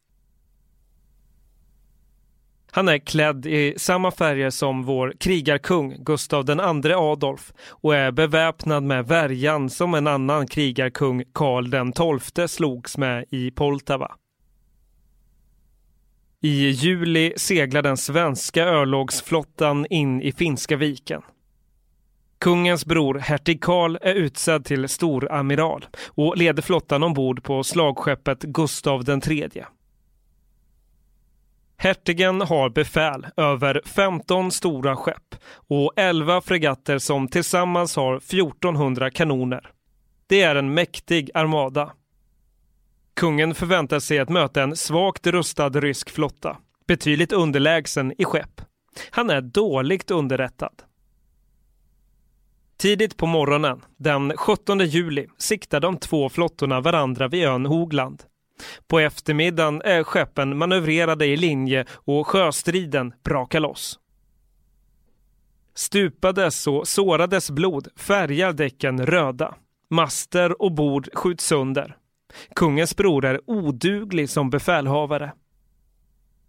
[2.77, 8.83] Han är klädd i samma färger som vår krigarkung Gustav II Adolf och är beväpnad
[8.83, 11.93] med värjan som en annan krigarkung Karl
[12.33, 14.17] XII slogs med i Poltava.
[16.43, 21.23] I juli seglar den svenska örlogsflottan in i Finska viken.
[22.39, 29.05] Kungens bror hertig Karl är utsedd till storamiral och leder flottan ombord på slagskeppet Gustav
[29.09, 29.65] III.
[31.79, 35.35] Hertigen har befäl över 15 stora skepp
[35.69, 39.71] och 11 fregatter som tillsammans har 1400 kanoner.
[40.27, 41.93] Det är en mäktig armada.
[43.15, 48.61] Kungen förväntar sig att möta en svagt rustad rysk flotta, betydligt underlägsen i skepp.
[49.11, 50.83] Han är dåligt underrättad.
[52.77, 58.23] Tidigt på morgonen, den 17 juli, siktar de två flottorna varandra vid ön Hogland.
[58.87, 63.99] På eftermiddagen är skeppen manövrerade i linje och sjöstriden brakar loss.
[65.75, 69.55] Stupades och sårades blod färgar däcken röda.
[69.91, 71.97] Master och bord skjuts sönder.
[72.55, 75.33] Kungens bror är oduglig som befälhavare.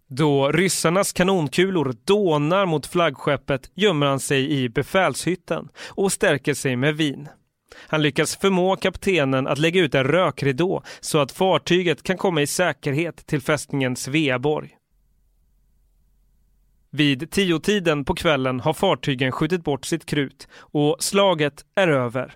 [0.08, 6.96] Då ryssarnas kanonkulor dånar mot flaggskeppet gömmer han sig i befälshytten och stärker sig med
[6.96, 7.28] vin.
[7.76, 12.46] Han lyckas förmå kaptenen att lägga ut en rökridå så att fartyget kan komma i
[12.46, 14.74] säkerhet till fästningen Sveaborg.
[16.90, 22.34] Vid tiotiden på kvällen har fartygen skjutit bort sitt krut och slaget är över.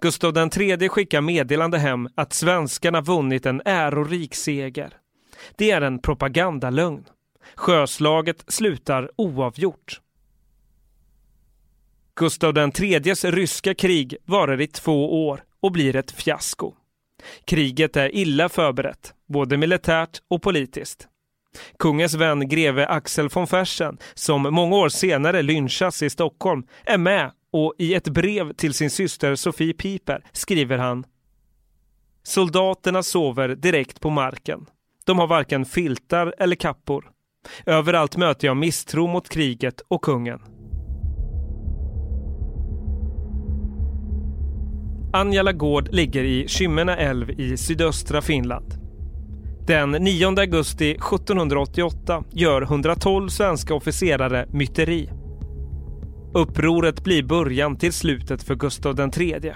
[0.00, 4.92] Gustav III skickar meddelande hem att svenskarna vunnit en ärorik seger.
[5.56, 7.04] Det är en propagandalögn.
[7.54, 10.00] Sjöslaget slutar oavgjort.
[12.18, 16.74] Gustav IIIs ryska krig varar i två år och blir ett fiasko.
[17.44, 21.08] Kriget är illa förberett, både militärt och politiskt.
[21.78, 27.30] Kungens vän greve Axel von Fersen, som många år senare lynchas i Stockholm, är med
[27.52, 31.04] och i ett brev till sin syster Sofie Piper skriver han
[32.22, 34.66] Soldaterna sover direkt på marken.
[35.04, 37.10] De har varken filtar eller kappor.
[37.66, 40.55] Överallt möter jag misstro mot kriget och kungen.
[45.12, 48.74] Anjala gård ligger i Kymmena älv i sydöstra Finland.
[49.66, 55.10] Den 9 augusti 1788 gör 112 svenska officerare myteri.
[56.34, 59.52] Upproret blir början till slutet för Gustav III.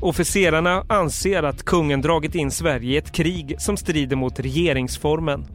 [0.00, 5.46] Officerarna anser att kungen dragit in Sverige i ett krig som strider mot regeringsformen.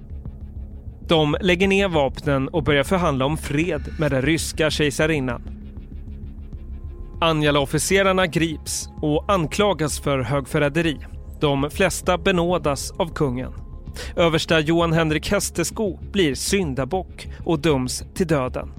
[1.07, 5.62] De lägger ner vapnen och börjar förhandla om fred med den ryska kejsarinnan.
[7.23, 10.97] Anjala-officerarna grips och anklagas för högförräderi.
[11.39, 13.53] De flesta benådas av kungen.
[14.15, 18.73] Översta Johan Henrik Hästesko blir syndabock och döms till döden.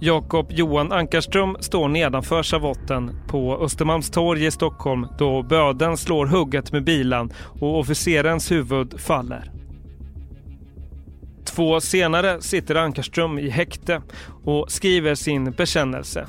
[0.00, 6.84] Jakob Johan Ankarström står nedanför savotten på Östermalmstorg i Stockholm då böden slår hugget med
[6.84, 9.55] bilan och officerens huvud faller.
[11.46, 14.02] Två år senare sitter Ankarström i häkte
[14.44, 16.26] och skriver sin bekännelse.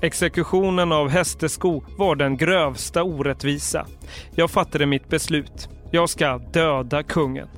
[0.00, 3.86] Exekutionen av Hästesko var den grövsta orättvisa.
[4.34, 5.68] Jag fattade mitt beslut.
[5.90, 7.48] Jag ska döda kungen.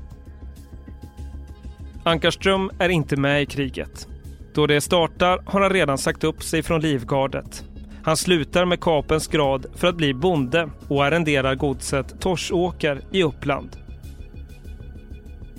[2.05, 4.09] Ankarström är inte med i kriget.
[4.55, 7.65] Då det startar har han redan sagt upp sig från livgardet.
[8.03, 13.86] Han slutar med kapens grad för att bli bonde och arrenderar godset Torsåker i Uppland.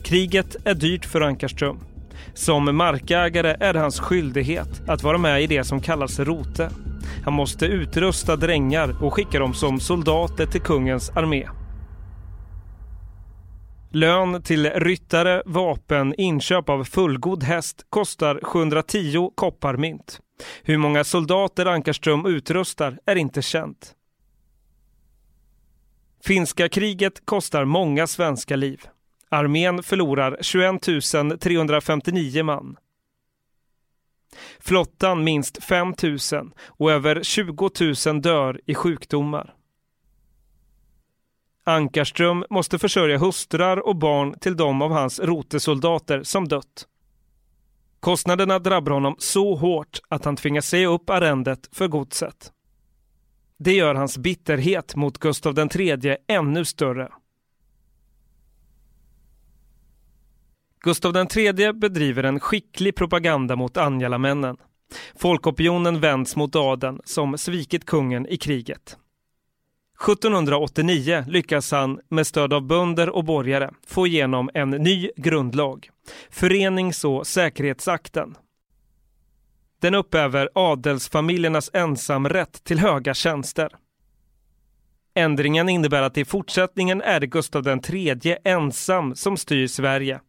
[0.04, 1.80] Kriget är dyrt för Ankarström.
[2.34, 6.70] Som markägare är det hans skyldighet att vara med i det som kallas rote.
[7.24, 11.48] Han måste utrusta drängar och skicka dem som soldater till kungens armé.
[13.92, 20.20] Lön till ryttare, vapen, inköp av fullgod häst kostar 710 kopparmynt.
[20.64, 23.94] Hur många soldater Ankarström utrustar är inte känt.
[26.24, 28.82] Finska kriget kostar många svenska liv.
[29.30, 30.82] Armén förlorar 21
[31.42, 32.78] 359 man.
[34.60, 37.70] Flottan minst 5 000 och över 20
[38.06, 39.54] 000 dör i sjukdomar.
[41.64, 46.88] Ankarström måste försörja hustrur och barn till de av hans rotesoldater som dött.
[48.00, 52.52] Kostnaderna drabbar honom så hårt att han tvingas säga upp arrendet för godset.
[53.58, 57.12] Det gör hans bitterhet mot Gustav III ännu större.
[60.80, 64.58] Gustav III bedriver en skicklig propaganda mot Anjalamännen.
[65.16, 68.98] Folkopinionen vänds mot adeln som svikit kungen i kriget.
[70.02, 75.90] 1789 lyckas han med stöd av bönder och borgare få igenom en ny grundlag,
[76.30, 78.36] Förenings och säkerhetsakten.
[79.82, 83.70] Den upphäver adelsfamiljernas ensamrätt till höga tjänster.
[85.16, 90.20] Ändringen innebär att i fortsättningen är det Gustav III ensam som styr Sverige.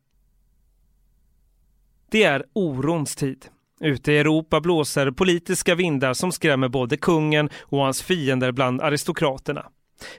[2.11, 3.47] Det är orons tid.
[3.81, 9.67] Ute i Europa blåser politiska vindar som skrämmer både kungen och hans fiender bland aristokraterna.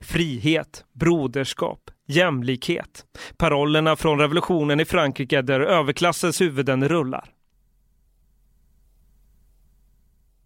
[0.02, 3.06] Frihet, broderskap, jämlikhet.
[3.38, 7.34] Parollerna från revolutionen i Frankrike där överklassens huvuden rullar.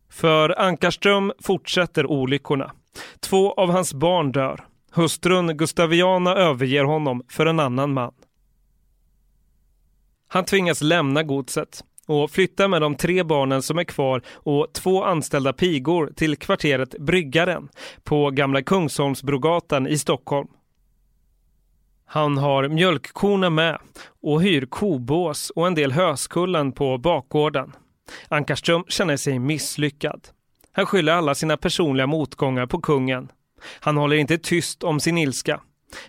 [0.10, 2.72] För Ankarström fortsätter olyckorna.
[3.20, 4.66] Två av hans barn dör.
[4.92, 8.14] Hustrun Gustaviana överger honom för en annan man.
[10.34, 15.04] Han tvingas lämna godset och flyttar med de tre barnen som är kvar och två
[15.04, 17.70] anställda pigor till kvarteret Bryggaren
[18.04, 20.48] på Gamla Kungsholmsbrogatan i Stockholm.
[22.06, 23.80] Han har mjölkkorna med
[24.22, 27.72] och hyr kobås och en del höskullen på bakgården.
[28.28, 30.28] Ankarström känner sig misslyckad.
[30.72, 33.32] Han skyller alla sina personliga motgångar på kungen.
[33.80, 35.62] Han håller inte tyst om sin ilska.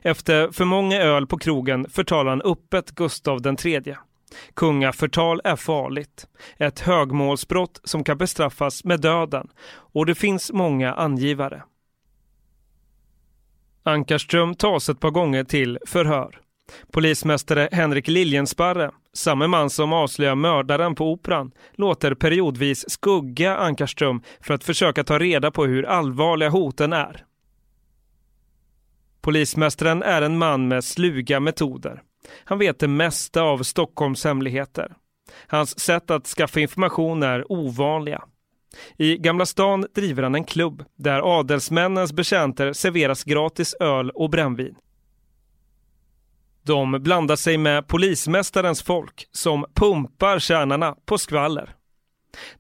[0.03, 3.99] Efter för många öl på krogen förtalar han öppet Gustav den tredje.
[4.55, 6.26] Kungaförtal är farligt.
[6.57, 11.62] Ett högmålsbrott som kan bestraffas med döden och det finns många angivare.
[13.82, 16.41] Ankarström tas ett par gånger till förhör.
[16.93, 24.55] Polismästare Henrik Liljensparre, samme man som avslöjar mördaren på Operan, låter periodvis skugga Ankarström för
[24.55, 27.24] att försöka ta reda på hur allvarliga hoten är.
[29.20, 32.03] Polismästaren är en man med sluga metoder.
[32.45, 34.97] Han vet det mesta av Stockholms hemligheter.
[35.47, 38.25] Hans sätt att skaffa information är ovanliga.
[38.99, 44.75] I Gamla stan driver han en klubb där adelsmännens betjänter serveras gratis öl och brännvin.
[46.62, 51.75] De blandar sig med polismästarens folk som pumpar kärnarna på skvaller.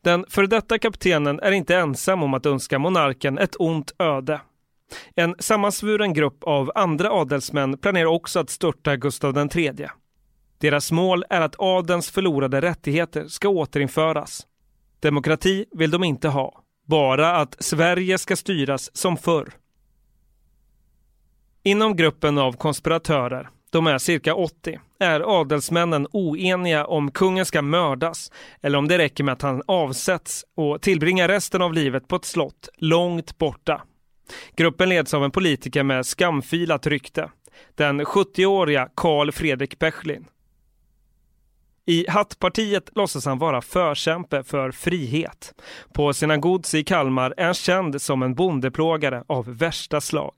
[0.02, 4.40] Den före detta kaptenen är inte ensam om att önska monarken ett ont öde.
[5.14, 9.88] En sammansvuren grupp av andra adelsmän planerar också att störta Gustav III.
[10.58, 14.46] Deras mål är att adens förlorade rättigheter ska återinföras.
[15.00, 19.52] Demokrati vill de inte ha, bara att Sverige ska styras som förr.
[21.62, 28.32] Inom gruppen av konspiratörer, de är cirka 80, är adelsmännen oeniga om kungen ska mördas
[28.60, 32.24] eller om det räcker med att han avsätts och tillbringar resten av livet på ett
[32.24, 33.82] slott långt borta.
[34.56, 37.30] Gruppen leds av en politiker med skamfilat rykte.
[37.74, 40.26] Den 70-åriga Karl Fredrik Bechlin.
[41.86, 45.54] I Hattpartiet låtsas han vara förkämpe för frihet.
[45.92, 50.34] På sina gods i Kalmar är han känd som en bondeplågare av värsta slag.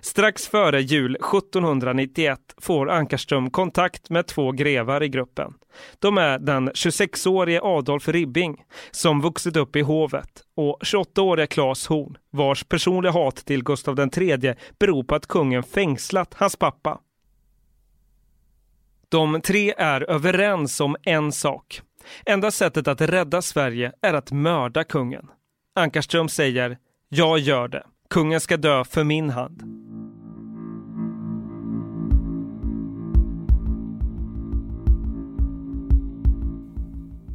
[0.00, 5.54] Strax före jul 1791 får Ankarström kontakt med två grevar i gruppen.
[5.98, 12.16] De är den 26-årige Adolf Ribbing som vuxit upp i hovet och 28-åriga Claes Horn
[12.30, 17.00] vars personliga hat till Gustav III beror på att kungen fängslat hans pappa.
[19.08, 21.82] De tre är överens om en sak.
[22.26, 25.26] Enda sättet att rädda Sverige är att mörda kungen.
[25.74, 26.78] Ankarström säger
[27.08, 27.86] “Jag gör det.
[28.12, 29.62] Kungen ska dö för min hand”.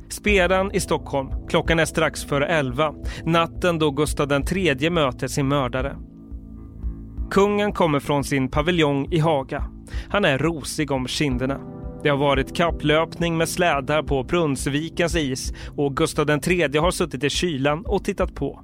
[0.10, 1.30] Speran i Stockholm.
[1.50, 2.94] Klockan är strax före elva.
[3.26, 5.98] Natten då Gustav III möter sin mördare.
[7.32, 9.64] Kungen kommer från sin paviljong i Haga.
[10.10, 11.60] Han är rosig om kinderna.
[12.04, 17.30] Det har varit kapplöpning med slädar på Brunnsvikens is och Gustav III har suttit i
[17.30, 18.64] kylan och tittat på.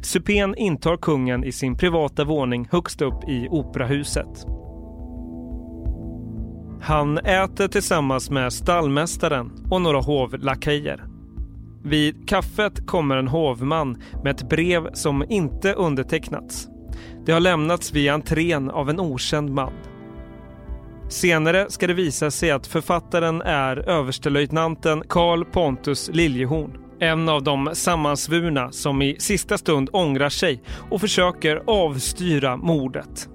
[0.00, 4.46] Supén intar kungen i sin privata våning högst upp i operahuset.
[6.82, 11.04] Han äter tillsammans med stallmästaren och några hovlakejer.
[11.84, 16.68] Vid kaffet kommer en hovman med ett brev som inte undertecknats.
[17.26, 19.72] Det har lämnats via entrén av en okänd man.
[21.08, 26.81] Senare ska det visa sig att författaren är överstelöjtnanten Carl Pontus Liljehorn.
[27.02, 33.28] En av de sammansvurna som i sista stund ångrar sig och försöker avstyra mordet.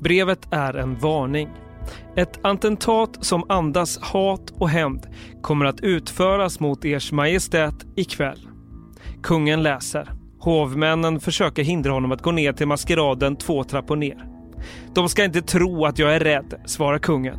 [0.00, 1.48] Brevet är en varning.
[2.16, 5.06] Ett attentat som andas hat och hämnd
[5.42, 8.48] kommer att utföras mot ers majestät ikväll.
[9.22, 10.12] Kungen läser.
[10.38, 14.26] Hovmännen försöker hindra honom att gå ner till maskeraden två trappor ner.
[14.94, 17.38] De ska inte tro att jag är rädd, svarar kungen.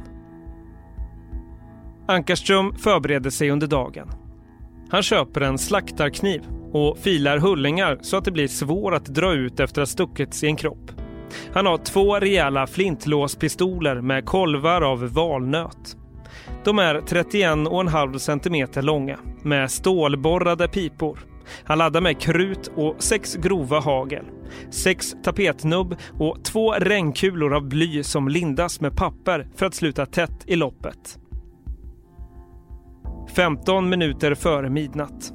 [2.12, 4.08] Ankarström förbereder sig under dagen.
[4.90, 6.42] Han köper en slaktarkniv
[6.72, 10.44] och filar hullingar så att det blir svårt att dra ut efter att ha stuckits
[10.44, 10.92] i en kropp.
[11.54, 15.98] Han har två rejäla flintlåspistoler med kolvar av valnöt.
[16.64, 21.20] De är 31,5 cm långa med stålborrade pipor.
[21.64, 24.26] Han laddar med krut och sex grova hagel,
[24.70, 30.44] sex tapetnubb och två regnkulor av bly som lindas med papper för att sluta tätt
[30.46, 31.21] i loppet.
[33.36, 35.34] 15 minuter före midnatt.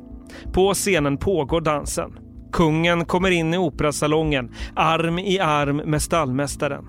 [0.53, 2.19] På scenen pågår dansen.
[2.53, 6.85] Kungen kommer in i operasalongen, arm i arm med stallmästaren.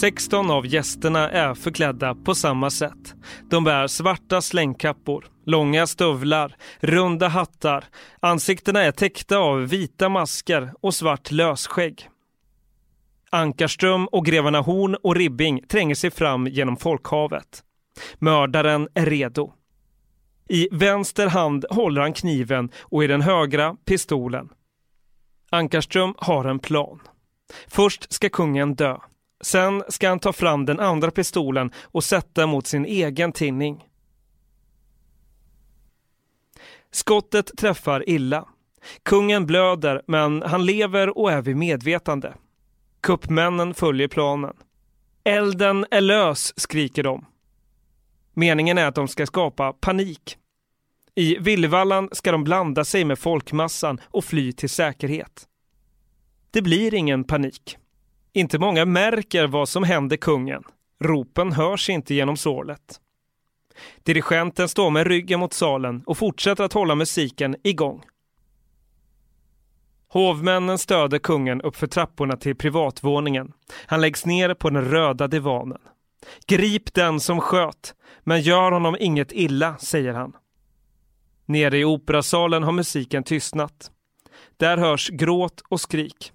[0.00, 3.14] 16 av gästerna är förklädda på samma sätt.
[3.50, 7.84] De bär svarta slängkappor, långa stövlar, runda hattar.
[8.20, 12.08] Ansiktena är täckta av vita masker och svart lösskägg.
[13.30, 17.62] Ankarström och grevarna Horn och Ribbing tränger sig fram genom folkhavet.
[18.18, 19.52] Mördaren är redo.
[20.48, 24.48] I vänster hand håller han kniven och i den högra pistolen.
[25.50, 27.00] Ankarström har en plan.
[27.68, 28.98] Först ska kungen dö.
[29.40, 33.88] Sen ska han ta fram den andra pistolen och sätta mot sin egen tinning.
[36.90, 38.48] Skottet träffar illa.
[39.02, 42.34] Kungen blöder, men han lever och är vid medvetande.
[43.00, 44.56] Kuppmännen följer planen.
[45.24, 47.26] Elden är lös, skriker de.
[48.34, 50.38] Meningen är att de ska skapa panik.
[51.14, 55.48] I Villvallan ska de blanda sig med folkmassan och fly till säkerhet.
[56.50, 57.76] Det blir ingen panik.
[58.32, 60.62] Inte många märker vad som händer kungen.
[61.00, 63.00] Ropen hörs inte genom sorlet.
[64.02, 68.02] Dirigenten står med ryggen mot salen och fortsätter att hålla musiken igång.
[70.08, 73.52] Hovmännen stöder kungen uppför trapporna till privatvåningen.
[73.86, 75.80] Han läggs ner på den röda divanen.
[76.46, 80.32] Grip den som sköt, men gör honom inget illa, säger han.
[81.46, 83.90] Nere i operasalen har musiken tystnat.
[84.56, 86.32] Där hörs gråt och skrik.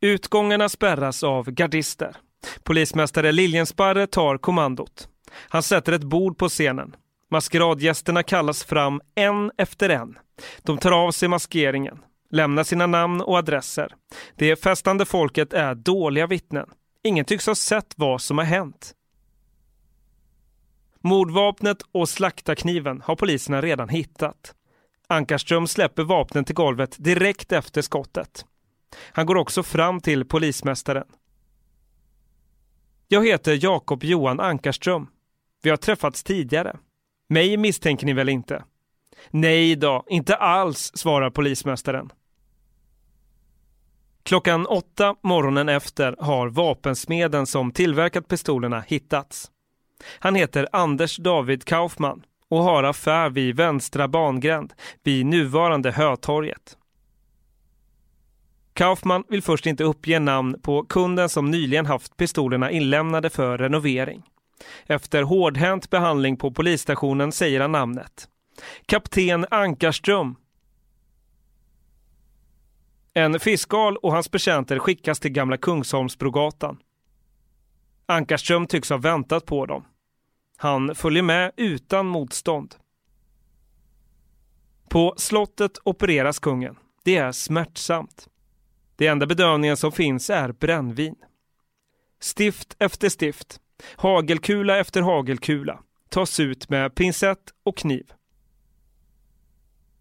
[0.00, 2.16] Utgångarna spärras av gardister.
[2.62, 5.08] Polismästare Liljensparre tar kommandot.
[5.48, 6.96] Han sätter ett bord på scenen.
[7.30, 10.18] Maskeradgästerna kallas fram en efter en.
[10.62, 11.98] De tar av sig maskeringen,
[12.30, 13.94] lämnar sina namn och adresser.
[14.36, 16.66] Det festande folket är dåliga vittnen.
[17.06, 18.94] Ingen tycks ha sett vad som har hänt.
[21.00, 24.54] Mordvapnet och slaktarkniven har poliserna redan hittat.
[25.06, 28.44] Ankarström släpper vapnen till golvet direkt efter skottet.
[29.12, 31.06] Han går också fram till polismästaren.
[33.08, 35.06] Jag heter Jakob Johan Ankarström.
[35.62, 36.76] Vi har träffats tidigare.
[37.28, 38.64] Mig misstänker ni väl inte?
[39.30, 42.12] Nej då, inte alls, svarar polismästaren.
[44.24, 49.50] Klockan åtta morgonen efter har vapensmeden som tillverkat pistolerna hittats.
[50.18, 54.72] Han heter Anders David Kaufman och har affär vid Vänstra bangränd
[55.02, 56.78] vid nuvarande Hötorget.
[58.72, 64.22] Kaufman vill först inte uppge namn på kunden som nyligen haft pistolerna inlämnade för renovering.
[64.86, 68.28] Efter hårdhänt behandling på polisstationen säger han namnet.
[68.86, 70.36] Kapten Ankarström.
[73.14, 76.78] En fiskal och hans betjänter skickas till Gamla Kungsholmsbrogatan.
[78.06, 79.84] Ankarström tycks ha väntat på dem.
[80.56, 82.74] Han följer med utan motstånd.
[84.88, 86.76] På slottet opereras kungen.
[87.04, 88.28] Det är smärtsamt.
[88.96, 91.16] Det enda bedövningen som finns är brännvin.
[92.20, 93.60] Stift efter stift,
[93.96, 98.12] hagelkula efter hagelkula tas ut med pincett och kniv.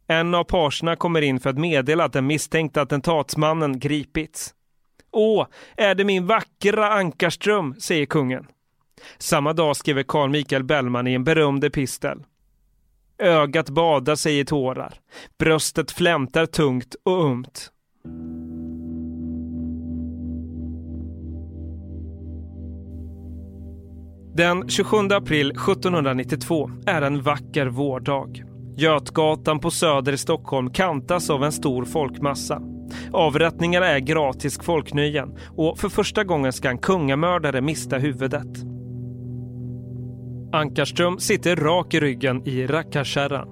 [0.07, 4.53] En av parserna kommer in för att meddela att den misstänkte attentatsmannen gripits.
[5.11, 5.47] Åh,
[5.77, 8.47] är det min vackra Ankarström, säger kungen.
[9.17, 12.23] Samma dag skriver Carl Michael Bellman i en berömd epistel.
[13.17, 14.93] Ögat badar sig i tårar.
[15.39, 17.69] Bröstet flämtar tungt och ömt.
[24.35, 28.52] Den 27 april 1792 är en vacker vårdag.
[28.77, 32.61] Götgatan på Söder i Stockholm kantas av en stor folkmassa.
[33.11, 38.47] Avrättningar är gratis folknöjen och för första gången ska en kungamördare mista huvudet.
[40.51, 43.47] Ankarström sitter rak i ryggen i rackarkärran.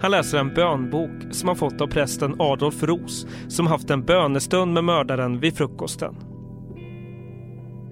[0.00, 4.72] Han läser en bönbok som han fått av prästen Adolf Ros som haft en bönestund
[4.72, 6.14] med mördaren vid frukosten.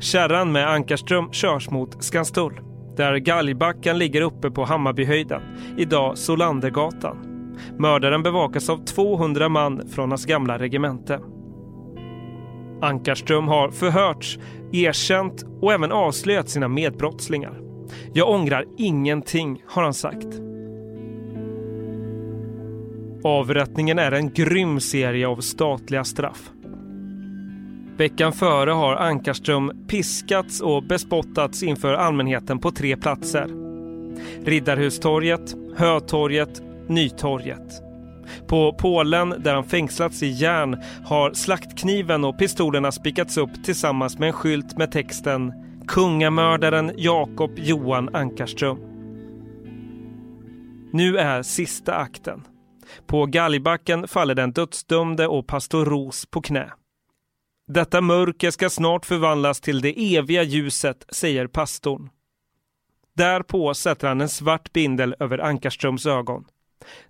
[0.01, 2.61] Kärran med Ankarström körs mot Skanstull
[2.97, 5.43] där galgbacken ligger uppe på Hammarbyhöjden,
[5.77, 7.17] idag Solandergatan.
[7.79, 11.21] Mördaren bevakas av 200 man från hans gamla regemente.
[12.83, 14.39] Ankarström har förhörts,
[14.73, 17.61] erkänt och även avslöjat sina medbrottslingar.
[18.13, 20.41] Jag ångrar ingenting, har han sagt.
[23.25, 26.54] Avrättningen är en grym serie av statliga straff.
[27.97, 33.49] Veckan före har Ankarström piskats och bespottats inför allmänheten på tre platser.
[34.45, 37.83] Riddarhustorget, Hötorget, Nytorget.
[38.47, 44.27] På Polen, där han fängslats i järn, har slaktkniven och pistolerna spikats upp tillsammans med
[44.27, 45.53] en skylt med texten
[45.89, 48.79] Kungamördaren Jakob Johan Ankarström.
[50.93, 52.43] Nu är sista akten.
[53.07, 56.71] På galgbacken faller den dödsdömde och pastor Ros på knä.
[57.67, 62.11] Detta mörker ska snart förvandlas till det eviga ljuset, säger pastorn.
[63.17, 66.45] Därpå sätter han en svart bindel över Ankarströms ögon.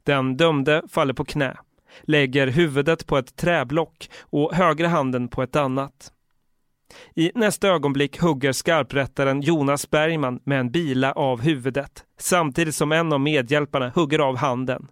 [0.02, 1.56] Den dömde faller på knä,
[2.02, 6.12] lägger huvudet på ett träblock och högra handen på ett annat.
[7.14, 13.12] I nästa ögonblick hugger skarprättaren Jonas Bergman med en bila av huvudet samtidigt som en
[13.12, 14.88] av medhjälparna hugger av handen.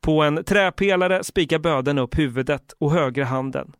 [0.00, 3.72] På en träpelare spikar böden upp huvudet och högra handen.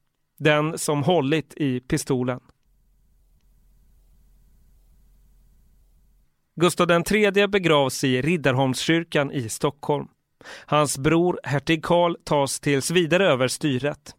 [0.44, 2.40] Den som hållit i pistolen.
[6.54, 10.08] Gustav III begravs i Riddarholmskyrkan i Stockholm.
[10.66, 14.14] Hans bror hertig Karl tas tills vidare över styret.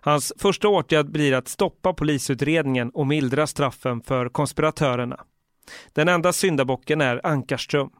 [0.00, 5.24] Hans första åtgärd blir att stoppa polisutredningen och mildra straffen för konspiratörerna.
[5.92, 7.90] Den enda syndabocken är Ankarström.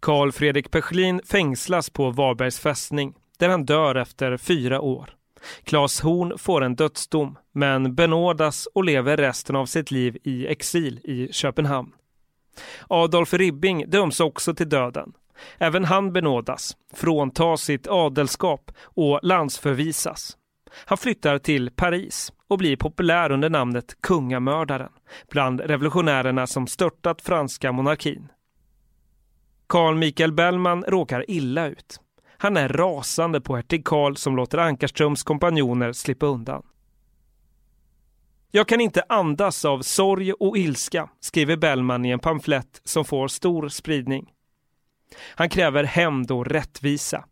[0.00, 5.17] Karl Fredrik Perslin fängslas på Varbergs fästning där han dör efter fyra år.
[5.64, 11.00] Claes Horn får en dödsdom men benådas och lever resten av sitt liv i exil
[11.04, 11.92] i Köpenhamn.
[12.88, 15.12] Adolf Ribbing döms också till döden.
[15.58, 20.36] Även han benådas, fråntas sitt adelskap och landsförvisas.
[20.84, 24.92] Han flyttar till Paris och blir populär under namnet kungamördaren
[25.30, 28.28] bland revolutionärerna som störtat franska monarkin.
[29.66, 32.00] Carl Michael Bellman råkar illa ut.
[32.40, 36.62] Han är rasande på hertig Karl som låter Ankarströms kompanjoner slippa undan.
[38.50, 43.28] Jag kan inte andas av sorg och ilska, skriver Bellman i en pamflett som får
[43.28, 44.32] stor spridning.
[45.34, 47.24] Han kräver hämnd och rättvisa.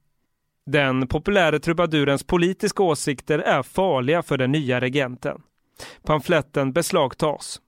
[0.66, 5.42] Den populära trubadurens politiska åsikter är farliga för den nya regenten.
[6.02, 7.60] Pamfletten beslagtas.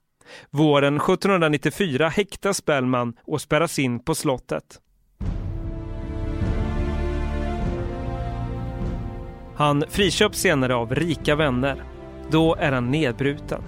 [0.50, 4.80] Våren 1794 häktas Bellman och spärras in på slottet.
[9.58, 11.82] Han friköps senare av rika vänner.
[12.30, 13.62] Då är han nedbruten.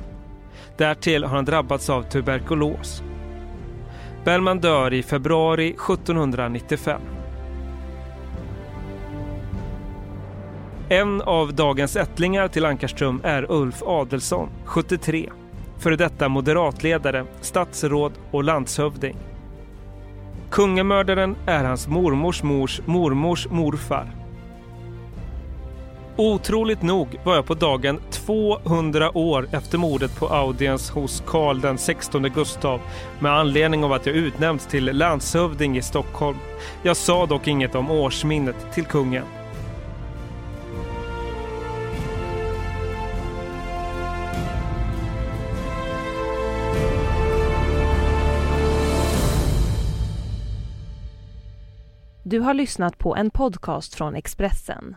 [0.77, 3.03] Därtill har han drabbats av tuberkulos.
[4.25, 7.01] Bellman dör i februari 1795.
[10.89, 15.31] En av dagens ättlingar till Ankarström är Ulf Adelsson, 73.
[15.79, 19.17] Före detta moderatledare, statsråd och landshövding.
[20.51, 24.20] Kungamördaren är hans mormors mors mormors morfar
[26.21, 31.79] Otroligt nog var jag på dagen 200 år efter mordet på audiens hos Karl den
[31.79, 32.81] 16 Gustav
[33.21, 36.37] med anledning av att jag utnämnts till landshövding i Stockholm.
[36.83, 39.25] Jag sa dock inget om årsminnet till kungen.
[52.25, 54.97] Du har lyssnat på en podcast från Expressen.